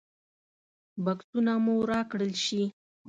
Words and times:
بکسونه 1.03 1.53
مو 1.63 1.75
راکړل 1.91 2.33
شي. 2.45 2.63